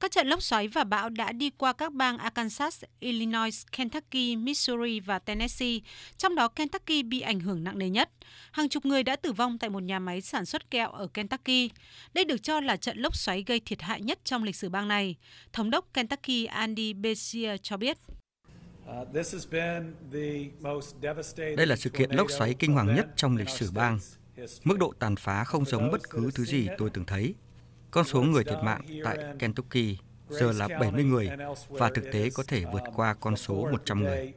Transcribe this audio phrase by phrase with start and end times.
[0.00, 5.00] Các trận lốc xoáy và bão đã đi qua các bang Arkansas, Illinois, Kentucky, Missouri
[5.00, 5.78] và Tennessee,
[6.16, 8.10] trong đó Kentucky bị ảnh hưởng nặng nề nhất.
[8.52, 11.70] Hàng chục người đã tử vong tại một nhà máy sản xuất kẹo ở Kentucky.
[12.14, 14.88] Đây được cho là trận lốc xoáy gây thiệt hại nhất trong lịch sử bang
[14.88, 15.16] này.
[15.52, 17.98] Thống đốc Kentucky Andy Beshear cho biết.
[18.90, 19.12] Uh,
[21.56, 23.98] Đây là sự kiện lốc xoáy kinh hoàng nhất trong lịch sử bang.
[24.64, 27.34] Mức độ tàn phá không giống bất cứ thứ gì tôi từng thấy.
[27.90, 29.96] Con số người thiệt mạng tại Kentucky
[30.28, 31.28] giờ là 70 người
[31.68, 34.32] và thực tế có thể vượt qua con số 100 người.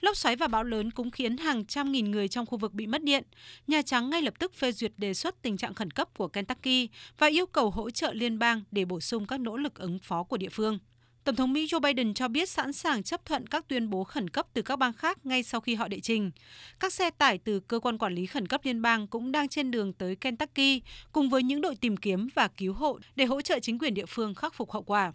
[0.00, 2.86] Lốc xoáy và bão lớn cũng khiến hàng trăm nghìn người trong khu vực bị
[2.86, 3.24] mất điện.
[3.66, 6.88] Nhà Trắng ngay lập tức phê duyệt đề xuất tình trạng khẩn cấp của Kentucky
[7.18, 10.22] và yêu cầu hỗ trợ liên bang để bổ sung các nỗ lực ứng phó
[10.22, 10.78] của địa phương.
[11.24, 14.30] Tổng thống Mỹ Joe Biden cho biết sẵn sàng chấp thuận các tuyên bố khẩn
[14.30, 16.30] cấp từ các bang khác ngay sau khi họ đệ trình.
[16.80, 19.70] Các xe tải từ cơ quan quản lý khẩn cấp liên bang cũng đang trên
[19.70, 23.58] đường tới Kentucky cùng với những đội tìm kiếm và cứu hộ để hỗ trợ
[23.60, 25.12] chính quyền địa phương khắc phục hậu quả.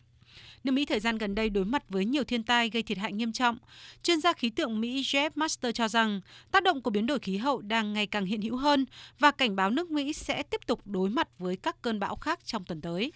[0.64, 3.14] Nước Mỹ thời gian gần đây đối mặt với nhiều thiên tai gây thiệt hại
[3.14, 3.58] nghiêm trọng.
[4.04, 7.38] Chuyên gia khí tượng Mỹ Jeff Master cho rằng tác động của biến đổi khí
[7.38, 8.86] hậu đang ngày càng hiện hữu hơn
[9.20, 12.40] và cảnh báo nước Mỹ sẽ tiếp tục đối mặt với các cơn bão khác
[12.46, 13.12] trong tuần tới.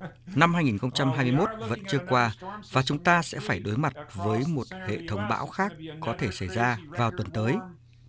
[0.36, 2.32] Năm 2021 vẫn chưa qua
[2.72, 6.30] và chúng ta sẽ phải đối mặt với một hệ thống bão khác có thể
[6.30, 7.54] xảy ra vào tuần tới.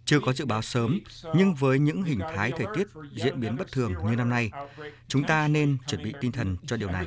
[0.05, 0.99] Chưa có dự báo sớm,
[1.35, 4.51] nhưng với những hình thái thời tiết diễn biến bất thường như năm nay,
[5.07, 7.05] chúng ta nên chuẩn bị tinh thần cho điều này.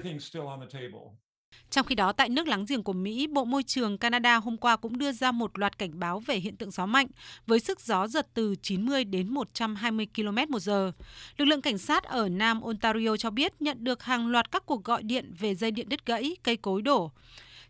[1.71, 4.77] Trong khi đó, tại nước láng giềng của Mỹ, Bộ Môi trường Canada hôm qua
[4.77, 7.07] cũng đưa ra một loạt cảnh báo về hiện tượng gió mạnh
[7.47, 10.93] với sức gió giật từ 90 đến 120 km một giờ.
[11.37, 14.85] Lực lượng cảnh sát ở Nam Ontario cho biết nhận được hàng loạt các cuộc
[14.85, 17.11] gọi điện về dây điện đứt gãy, cây cối đổ.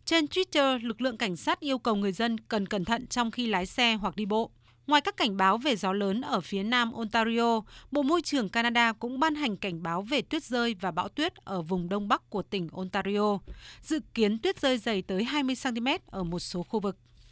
[0.05, 3.47] Trên Twitter, lực lượng cảnh sát yêu cầu người dân cần cẩn thận trong khi
[3.47, 4.51] lái xe hoặc đi bộ.
[4.91, 7.61] Ngoài các cảnh báo về gió lớn ở phía nam Ontario,
[7.91, 11.35] Bộ Môi trường Canada cũng ban hành cảnh báo về tuyết rơi và bão tuyết
[11.35, 13.39] ở vùng đông bắc của tỉnh Ontario.
[13.83, 16.97] Dự kiến tuyết rơi dày tới 20 cm ở một số khu vực.